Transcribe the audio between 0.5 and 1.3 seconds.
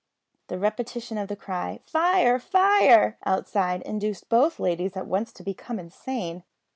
repetition of